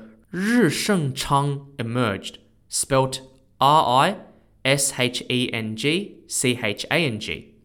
Chang 1.16 1.68
emerged, 1.80 2.40
spelled 2.68 3.22
R 3.62 4.10
I 4.10 4.18
S 4.66 5.00
H 5.00 5.24
E 5.30 5.50
N 5.54 5.78
G 5.78 6.18
C 6.28 6.60
H 6.62 6.86
A 6.92 6.96
N 6.96 7.22
G. 7.22 7.56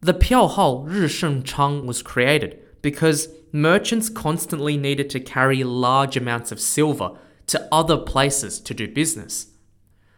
The 0.00 0.14
Piao 0.14 1.44
Chang 1.44 1.86
was 1.86 2.02
created 2.02 2.58
because 2.80 3.28
merchants 3.52 4.08
constantly 4.08 4.78
needed 4.78 5.10
to 5.10 5.20
carry 5.20 5.64
large 5.64 6.16
amounts 6.16 6.50
of 6.50 6.60
silver 6.60 7.10
to 7.48 7.68
other 7.70 7.98
places 7.98 8.58
to 8.60 8.72
do 8.72 8.88
business. 8.88 9.48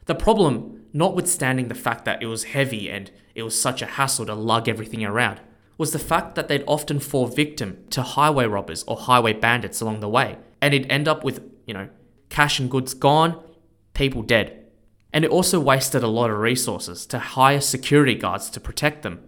The 0.07 0.15
problem, 0.15 0.80
notwithstanding 0.93 1.69
the 1.69 1.75
fact 1.75 2.05
that 2.05 2.23
it 2.23 2.27
was 2.27 2.45
heavy 2.45 2.91
and 2.91 3.11
it 3.35 3.43
was 3.43 3.61
such 3.61 3.83
a 3.83 3.87
hassle 3.87 4.27
to 4.27 4.35
lug 4.35 4.69
everything 4.69 5.05
around, 5.05 5.41
was 5.79 5.93
the 5.93 5.99
fact 5.99 6.35
that 6.35 6.49
they'd 6.49 6.65
often 6.67 7.01
fall 7.01 7.27
victim 7.27 7.85
to 7.91 8.03
highway 8.03 8.47
robbers 8.47 8.83
or 8.85 8.97
highway 8.97 9.33
bandits 9.33 9.81
along 9.81 10.01
the 10.01 10.09
way, 10.09 10.37
and 10.61 10.75
it'd 10.75 10.91
end 10.91 11.09
up 11.09 11.25
with, 11.25 11.43
you 11.67 11.75
know, 11.75 11.89
cash 12.29 12.59
and 12.59 12.71
goods 12.71 12.95
gone, 12.95 13.43
people 13.95 14.23
dead 14.23 14.61
and 15.13 15.25
it 15.25 15.31
also 15.31 15.59
wasted 15.59 16.03
a 16.03 16.09
lot 16.09 16.31
of 16.31 16.39
resources 16.39 17.07
to 17.07 17.19
hire 17.19 17.61
security 17.61 18.15
guards 18.15 18.49
to 18.51 18.61
protect 18.61 19.03
them. 19.03 19.21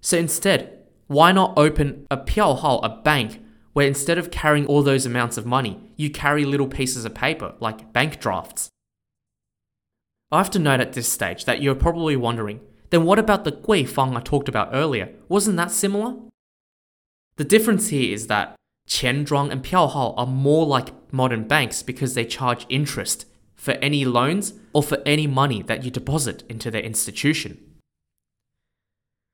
So 0.00 0.16
instead, 0.16 0.84
why 1.08 1.32
not 1.32 1.58
open 1.58 2.06
a 2.10 2.16
piao 2.16 2.80
a 2.82 2.88
bank, 2.88 3.42
where 3.72 3.86
instead 3.86 4.18
of 4.18 4.30
carrying 4.30 4.66
all 4.66 4.82
those 4.82 5.06
amounts 5.06 5.36
of 5.36 5.46
money, 5.46 5.92
you 5.96 6.10
carry 6.10 6.44
little 6.44 6.68
pieces 6.68 7.04
of 7.04 7.14
paper 7.14 7.54
like 7.60 7.92
bank 7.92 8.20
drafts? 8.20 8.68
I 10.30 10.38
have 10.38 10.50
to 10.50 10.58
note 10.58 10.80
at 10.80 10.92
this 10.92 11.10
stage 11.10 11.46
that 11.46 11.62
you're 11.62 11.74
probably 11.74 12.16
wondering, 12.16 12.60
then 12.90 13.04
what 13.04 13.18
about 13.18 13.44
the 13.44 13.50
Gui 13.50 13.84
Fang 13.84 14.16
I 14.16 14.20
talked 14.20 14.48
about 14.48 14.70
earlier? 14.72 15.10
Wasn't 15.28 15.56
that 15.56 15.70
similar? 15.70 16.16
The 17.36 17.44
difference 17.44 17.88
here 17.88 18.12
is 18.12 18.26
that 18.26 18.56
Qianzhuang 18.88 19.50
and 19.50 19.62
Piao 19.62 19.90
Hao 19.90 20.14
are 20.16 20.26
more 20.26 20.66
like 20.66 21.12
modern 21.12 21.46
banks 21.46 21.82
because 21.82 22.14
they 22.14 22.24
charge 22.24 22.66
interest 22.68 23.26
for 23.54 23.72
any 23.72 24.04
loans 24.04 24.54
or 24.72 24.82
for 24.82 25.02
any 25.04 25.26
money 25.26 25.62
that 25.62 25.84
you 25.84 25.90
deposit 25.90 26.42
into 26.48 26.70
their 26.70 26.82
institution. 26.82 27.58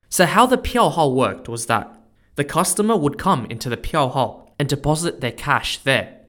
So, 0.08 0.26
how 0.26 0.46
the 0.46 0.58
Piao 0.58 0.92
Hao 0.92 1.08
worked 1.08 1.48
was 1.48 1.66
that 1.66 1.96
the 2.36 2.44
customer 2.44 2.96
would 2.96 3.18
come 3.18 3.46
into 3.46 3.68
the 3.68 3.76
Piao 3.76 4.12
Hao 4.12 4.48
and 4.58 4.68
deposit 4.68 5.20
their 5.20 5.32
cash 5.32 5.78
there. 5.78 6.26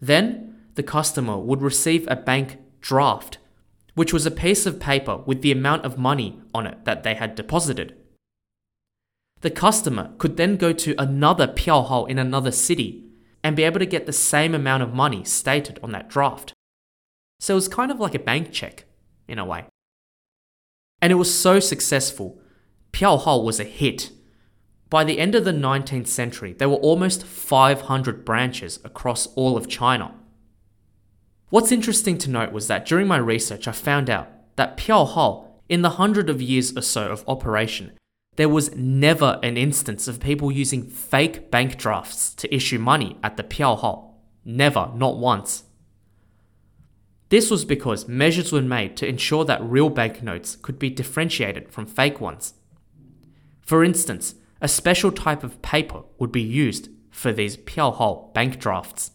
Then, 0.00 0.56
the 0.74 0.82
customer 0.82 1.38
would 1.38 1.62
receive 1.62 2.06
a 2.08 2.16
bank 2.16 2.58
draft, 2.80 3.38
which 3.94 4.12
was 4.12 4.26
a 4.26 4.30
piece 4.30 4.66
of 4.66 4.80
paper 4.80 5.18
with 5.18 5.42
the 5.42 5.52
amount 5.52 5.84
of 5.84 5.98
money 5.98 6.40
on 6.52 6.66
it 6.66 6.84
that 6.84 7.02
they 7.02 7.14
had 7.14 7.34
deposited. 7.34 7.96
The 9.40 9.50
customer 9.50 10.12
could 10.18 10.36
then 10.36 10.56
go 10.56 10.72
to 10.72 10.94
another 11.00 11.46
Piao 11.46 12.08
in 12.08 12.18
another 12.18 12.50
city 12.50 13.04
and 13.42 13.54
be 13.54 13.62
able 13.62 13.78
to 13.78 13.86
get 13.86 14.06
the 14.06 14.12
same 14.12 14.54
amount 14.54 14.82
of 14.82 14.94
money 14.94 15.22
stated 15.22 15.78
on 15.82 15.92
that 15.92 16.08
draft. 16.08 16.54
So 17.40 17.54
it 17.54 17.56
was 17.56 17.68
kind 17.68 17.90
of 17.90 18.00
like 18.00 18.14
a 18.14 18.18
bank 18.18 18.52
check, 18.52 18.86
in 19.28 19.38
a 19.38 19.44
way. 19.44 19.66
And 21.02 21.12
it 21.12 21.16
was 21.16 21.38
so 21.38 21.60
successful. 21.60 22.40
Piao 22.92 23.44
was 23.44 23.60
a 23.60 23.64
hit. 23.64 24.12
By 24.88 25.04
the 25.04 25.18
end 25.18 25.34
of 25.34 25.44
the 25.44 25.52
19th 25.52 26.06
century, 26.06 26.54
there 26.54 26.68
were 26.68 26.76
almost 26.76 27.26
500 27.26 28.24
branches 28.24 28.80
across 28.82 29.26
all 29.34 29.56
of 29.56 29.68
China. 29.68 30.14
What's 31.54 31.70
interesting 31.70 32.18
to 32.18 32.30
note 32.30 32.50
was 32.50 32.66
that 32.66 32.84
during 32.84 33.06
my 33.06 33.16
research, 33.16 33.68
I 33.68 33.70
found 33.70 34.10
out 34.10 34.28
that 34.56 34.76
Piao 34.76 35.50
in 35.68 35.82
the 35.82 35.90
hundred 35.90 36.28
of 36.28 36.42
years 36.42 36.76
or 36.76 36.80
so 36.80 37.06
of 37.06 37.22
operation, 37.28 37.92
there 38.34 38.48
was 38.48 38.74
never 38.74 39.38
an 39.40 39.56
instance 39.56 40.08
of 40.08 40.18
people 40.18 40.50
using 40.50 40.82
fake 40.90 41.52
bank 41.52 41.76
drafts 41.76 42.34
to 42.34 42.52
issue 42.52 42.80
money 42.80 43.18
at 43.22 43.36
the 43.36 43.44
Piao 43.44 43.80
Hao. 43.80 44.14
Never, 44.44 44.90
not 44.96 45.16
once. 45.18 45.62
This 47.28 47.52
was 47.52 47.64
because 47.64 48.08
measures 48.08 48.50
were 48.50 48.60
made 48.60 48.96
to 48.96 49.06
ensure 49.06 49.44
that 49.44 49.62
real 49.62 49.90
banknotes 49.90 50.56
could 50.56 50.80
be 50.80 50.90
differentiated 50.90 51.70
from 51.70 51.86
fake 51.86 52.20
ones. 52.20 52.54
For 53.60 53.84
instance, 53.84 54.34
a 54.60 54.66
special 54.66 55.12
type 55.12 55.44
of 55.44 55.62
paper 55.62 56.02
would 56.18 56.32
be 56.32 56.42
used 56.42 56.88
for 57.12 57.32
these 57.32 57.56
Piao 57.56 58.34
bank 58.34 58.58
drafts. 58.58 59.12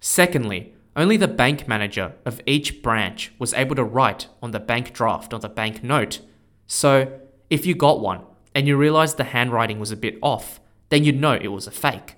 Secondly, 0.00 0.72
only 0.96 1.18
the 1.18 1.28
bank 1.28 1.68
manager 1.68 2.14
of 2.24 2.40
each 2.46 2.82
branch 2.82 3.30
was 3.38 3.52
able 3.54 3.76
to 3.76 3.84
write 3.84 4.28
on 4.42 4.50
the 4.50 4.58
bank 4.58 4.92
draft 4.94 5.32
or 5.32 5.38
the 5.38 5.48
bank 5.48 5.84
note. 5.84 6.20
So, 6.66 7.20
if 7.50 7.66
you 7.66 7.74
got 7.74 8.00
one 8.00 8.22
and 8.54 8.66
you 8.66 8.76
realized 8.76 9.18
the 9.18 9.24
handwriting 9.24 9.78
was 9.78 9.92
a 9.92 9.96
bit 9.96 10.18
off, 10.22 10.58
then 10.88 11.04
you'd 11.04 11.20
know 11.20 11.34
it 11.34 11.48
was 11.48 11.66
a 11.66 11.70
fake. 11.70 12.14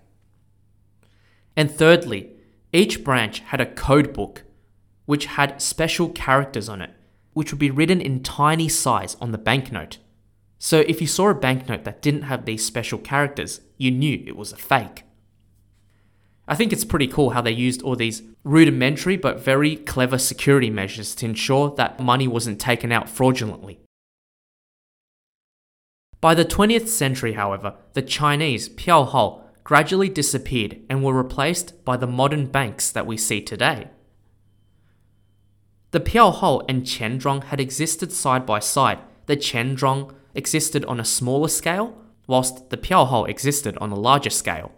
And 1.57 1.71
thirdly, 1.71 2.31
each 2.73 3.03
branch 3.03 3.41
had 3.41 3.61
a 3.61 3.67
code 3.67 4.13
book 4.13 4.45
which 5.07 5.27
had 5.27 5.61
special 5.61 6.11
characters 6.11 6.69
on 6.69 6.81
it, 6.81 6.91
which 7.33 7.51
would 7.51 7.59
be 7.59 7.71
written 7.71 8.01
in 8.01 8.23
tiny 8.23 8.69
size 8.69 9.17
on 9.21 9.33
the 9.33 9.39
banknote. 9.39 9.99
So 10.59 10.81
if 10.87 11.01
you 11.01 11.07
saw 11.07 11.31
a 11.31 11.35
banknote 11.35 11.85
that 11.85 12.03
didn't 12.03 12.23
have 12.23 12.45
these 12.45 12.65
special 12.65 12.99
characters, 12.99 13.61
you 13.77 13.91
knew 13.91 14.23
it 14.27 14.37
was 14.37 14.53
a 14.53 14.57
fake. 14.57 15.05
I 16.51 16.55
think 16.55 16.73
it's 16.73 16.85
pretty 16.85 17.07
cool 17.07 17.31
how 17.31 17.43
they 17.43 17.51
used 17.53 17.83
all 17.83 17.95
these 17.95 18.23
rudimentary 18.43 19.19
but 19.19 19.39
very 19.39 19.77
clever 19.77 20.17
security 20.17 20.71
measures 20.71 21.15
to 21.17 21.27
ensure 21.27 21.75
that 21.77 22.01
money 22.01 22.27
wasn't 22.27 22.59
taken 22.59 22.91
out 22.91 23.11
fraudulently. 23.11 23.81
By 26.23 26.35
the 26.35 26.47
20th 26.47 26.89
century, 26.89 27.35
however, 27.35 27.77
the 27.93 28.03
Chinese 28.03 28.71
Piao 28.71 29.43
gradually 29.63 30.09
disappeared 30.09 30.81
and 30.89 31.05
were 31.05 31.13
replaced 31.13 31.85
by 31.85 31.99
the 31.99 32.07
modern 32.07 32.47
banks 32.47 32.91
that 32.91 33.07
we 33.07 33.19
see 33.19 33.43
today. 33.43 33.91
The 35.91 36.01
Piaohao 36.01 36.65
and 36.67 36.83
Qianzhuang 36.83 37.45
had 37.45 37.61
existed 37.61 38.11
side 38.11 38.47
by 38.47 38.59
side. 38.59 38.99
The 39.27 39.37
Qianzhuang 39.37 40.15
existed 40.35 40.85
on 40.87 40.99
a 40.99 41.05
smaller 41.05 41.49
scale, 41.49 41.97
whilst 42.27 42.71
the 42.71 42.79
Piaohao 42.79 43.29
existed 43.29 43.77
on 43.79 43.91
a 43.91 43.95
larger 43.95 44.31
scale. 44.31 44.73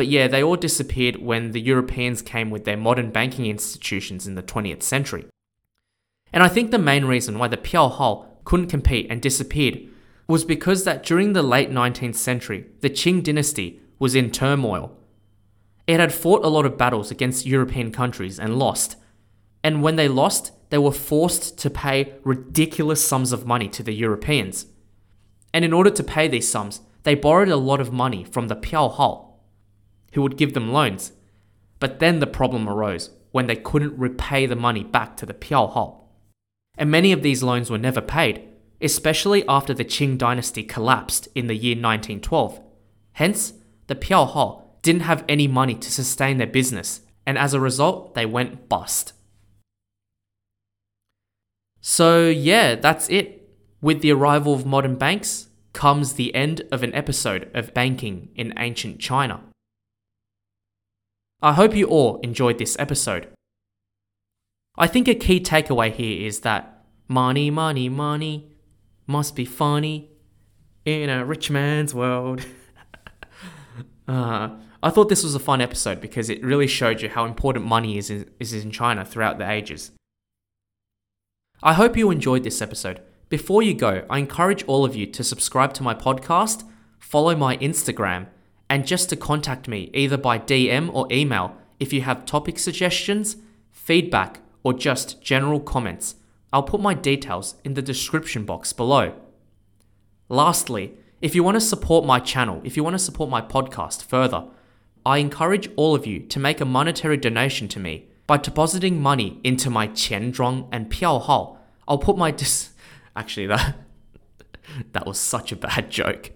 But 0.00 0.06
yeah, 0.06 0.28
they 0.28 0.42
all 0.42 0.56
disappeared 0.56 1.16
when 1.16 1.52
the 1.52 1.60
Europeans 1.60 2.22
came 2.22 2.48
with 2.48 2.64
their 2.64 2.78
modern 2.78 3.10
banking 3.10 3.44
institutions 3.44 4.26
in 4.26 4.34
the 4.34 4.42
20th 4.42 4.82
century. 4.82 5.26
And 6.32 6.42
I 6.42 6.48
think 6.48 6.70
the 6.70 6.78
main 6.78 7.04
reason 7.04 7.38
why 7.38 7.48
the 7.48 7.58
Piaohao 7.58 8.24
couldn't 8.44 8.70
compete 8.70 9.08
and 9.10 9.20
disappeared 9.20 9.78
was 10.26 10.46
because 10.46 10.84
that 10.84 11.02
during 11.02 11.34
the 11.34 11.42
late 11.42 11.70
19th 11.70 12.14
century, 12.14 12.64
the 12.80 12.88
Qing 12.88 13.22
dynasty 13.22 13.82
was 13.98 14.14
in 14.14 14.30
turmoil. 14.30 14.96
It 15.86 16.00
had 16.00 16.14
fought 16.14 16.46
a 16.46 16.48
lot 16.48 16.64
of 16.64 16.78
battles 16.78 17.10
against 17.10 17.44
European 17.44 17.92
countries 17.92 18.40
and 18.40 18.58
lost. 18.58 18.96
And 19.62 19.82
when 19.82 19.96
they 19.96 20.08
lost, 20.08 20.52
they 20.70 20.78
were 20.78 20.92
forced 20.92 21.58
to 21.58 21.68
pay 21.68 22.14
ridiculous 22.24 23.06
sums 23.06 23.32
of 23.32 23.44
money 23.44 23.68
to 23.68 23.82
the 23.82 23.92
Europeans. 23.92 24.64
And 25.52 25.62
in 25.62 25.74
order 25.74 25.90
to 25.90 26.02
pay 26.02 26.26
these 26.26 26.50
sums, 26.50 26.80
they 27.02 27.14
borrowed 27.14 27.50
a 27.50 27.56
lot 27.56 27.82
of 27.82 27.92
money 27.92 28.24
from 28.24 28.48
the 28.48 28.56
Piaohao, 28.56 29.26
who 30.12 30.22
would 30.22 30.36
give 30.36 30.54
them 30.54 30.72
loans. 30.72 31.12
But 31.78 31.98
then 31.98 32.18
the 32.18 32.26
problem 32.26 32.68
arose 32.68 33.10
when 33.32 33.46
they 33.46 33.56
couldn't 33.56 33.98
repay 33.98 34.46
the 34.46 34.56
money 34.56 34.84
back 34.84 35.16
to 35.16 35.26
the 35.26 35.34
Piaohao. 35.34 35.96
And 36.76 36.90
many 36.90 37.12
of 37.12 37.22
these 37.22 37.42
loans 37.42 37.70
were 37.70 37.78
never 37.78 38.00
paid, 38.00 38.42
especially 38.80 39.46
after 39.48 39.74
the 39.74 39.84
Qing 39.84 40.18
dynasty 40.18 40.62
collapsed 40.62 41.28
in 41.34 41.46
the 41.46 41.54
year 41.54 41.74
1912. 41.74 42.60
Hence, 43.12 43.54
the 43.86 43.94
Piaohao 43.94 44.62
didn't 44.82 45.02
have 45.02 45.24
any 45.28 45.46
money 45.46 45.74
to 45.74 45.90
sustain 45.90 46.38
their 46.38 46.46
business, 46.46 47.02
and 47.26 47.36
as 47.36 47.54
a 47.54 47.60
result, 47.60 48.14
they 48.14 48.26
went 48.26 48.68
bust. 48.68 49.12
So, 51.80 52.28
yeah, 52.28 52.74
that's 52.74 53.08
it. 53.08 53.48
With 53.80 54.00
the 54.00 54.12
arrival 54.12 54.54
of 54.54 54.66
modern 54.66 54.96
banks 54.96 55.48
comes 55.72 56.14
the 56.14 56.34
end 56.34 56.62
of 56.70 56.82
an 56.82 56.94
episode 56.94 57.50
of 57.54 57.72
banking 57.74 58.28
in 58.34 58.52
ancient 58.58 58.98
China. 59.00 59.40
I 61.42 61.54
hope 61.54 61.74
you 61.74 61.86
all 61.86 62.20
enjoyed 62.20 62.58
this 62.58 62.76
episode. 62.78 63.28
I 64.76 64.86
think 64.86 65.08
a 65.08 65.14
key 65.14 65.40
takeaway 65.40 65.90
here 65.90 66.26
is 66.26 66.40
that 66.40 66.84
money, 67.08 67.50
money, 67.50 67.88
money 67.88 68.52
must 69.06 69.34
be 69.34 69.46
funny 69.46 70.10
in 70.84 71.08
a 71.08 71.24
rich 71.24 71.50
man's 71.50 71.94
world. 71.94 72.44
uh, 74.08 74.50
I 74.82 74.90
thought 74.90 75.08
this 75.08 75.24
was 75.24 75.34
a 75.34 75.38
fun 75.38 75.62
episode 75.62 76.00
because 76.00 76.28
it 76.28 76.44
really 76.44 76.66
showed 76.66 77.00
you 77.00 77.08
how 77.08 77.24
important 77.24 77.64
money 77.64 77.96
is 77.96 78.10
in, 78.10 78.30
is 78.38 78.52
in 78.52 78.70
China 78.70 79.04
throughout 79.04 79.38
the 79.38 79.50
ages. 79.50 79.92
I 81.62 81.74
hope 81.74 81.96
you 81.96 82.10
enjoyed 82.10 82.44
this 82.44 82.60
episode. 82.62 83.00
Before 83.30 83.62
you 83.62 83.74
go, 83.74 84.04
I 84.10 84.18
encourage 84.18 84.64
all 84.64 84.84
of 84.84 84.94
you 84.96 85.06
to 85.06 85.24
subscribe 85.24 85.72
to 85.74 85.82
my 85.82 85.94
podcast, 85.94 86.64
follow 86.98 87.34
my 87.34 87.56
Instagram, 87.58 88.26
and 88.70 88.86
just 88.86 89.10
to 89.10 89.16
contact 89.16 89.66
me 89.66 89.90
either 89.92 90.16
by 90.16 90.38
DM 90.38 90.88
or 90.94 91.08
email 91.10 91.56
if 91.80 91.92
you 91.92 92.02
have 92.02 92.24
topic 92.24 92.58
suggestions, 92.58 93.36
feedback, 93.72 94.40
or 94.62 94.72
just 94.72 95.20
general 95.20 95.58
comments. 95.58 96.14
I'll 96.52 96.62
put 96.62 96.80
my 96.80 96.94
details 96.94 97.56
in 97.64 97.74
the 97.74 97.82
description 97.82 98.44
box 98.44 98.72
below. 98.72 99.14
Lastly, 100.28 100.94
if 101.20 101.34
you 101.34 101.42
want 101.42 101.56
to 101.56 101.60
support 101.60 102.06
my 102.06 102.20
channel, 102.20 102.60
if 102.64 102.76
you 102.76 102.84
want 102.84 102.94
to 102.94 102.98
support 102.98 103.28
my 103.28 103.42
podcast 103.42 104.04
further, 104.04 104.44
I 105.04 105.18
encourage 105.18 105.68
all 105.76 105.94
of 105.94 106.06
you 106.06 106.20
to 106.20 106.38
make 106.38 106.60
a 106.60 106.64
monetary 106.64 107.16
donation 107.16 107.66
to 107.68 107.80
me 107.80 108.06
by 108.26 108.36
depositing 108.36 109.00
money 109.00 109.40
into 109.42 109.68
my 109.68 109.88
Qianzhuang 109.88 110.68
and 110.70 110.90
Piaohao. 110.90 111.56
I'll 111.88 111.98
put 111.98 112.16
my 112.16 112.30
dis. 112.30 112.70
Actually, 113.16 113.46
that 113.48 113.76
that 114.92 115.06
was 115.06 115.18
such 115.18 115.50
a 115.50 115.56
bad 115.56 115.90
joke. 115.90 116.30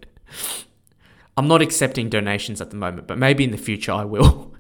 I'm 1.37 1.49
not 1.49 1.62
accepting 1.62 2.08
donations 2.08 2.61
at 2.61 2.71
the 2.71 2.76
moment, 2.76 3.06
but 3.06 3.19
maybe 3.19 3.45
in 3.45 3.50
the 3.50 3.56
future 3.56 3.93
I 3.93 4.04
will. 4.04 4.54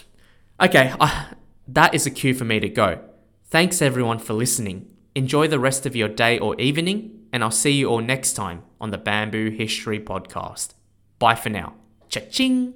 okay, 0.60 0.94
uh, 0.98 1.26
that 1.68 1.94
is 1.94 2.06
a 2.06 2.10
cue 2.10 2.34
for 2.34 2.44
me 2.44 2.60
to 2.60 2.68
go. 2.68 3.00
Thanks 3.44 3.80
everyone 3.80 4.18
for 4.18 4.34
listening. 4.34 4.90
Enjoy 5.14 5.48
the 5.48 5.60
rest 5.60 5.86
of 5.86 5.96
your 5.96 6.08
day 6.08 6.38
or 6.38 6.54
evening, 6.60 7.26
and 7.32 7.42
I'll 7.42 7.50
see 7.50 7.72
you 7.72 7.88
all 7.88 8.00
next 8.00 8.32
time 8.32 8.62
on 8.80 8.90
the 8.90 8.98
Bamboo 8.98 9.50
History 9.50 10.00
Podcast. 10.00 10.74
Bye 11.18 11.34
for 11.34 11.50
now. 11.50 11.74
Cha-ching! 12.08 12.74